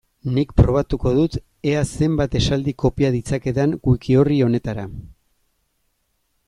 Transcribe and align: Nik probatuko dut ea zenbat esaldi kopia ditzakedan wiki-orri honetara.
Nik 0.35 0.53
probatuko 0.59 1.11
dut 1.17 1.35
ea 1.73 1.83
zenbat 2.05 2.37
esaldi 2.41 2.73
kopia 2.85 3.13
ditzakedan 3.17 3.77
wiki-orri 3.91 4.43
honetara. 4.47 4.87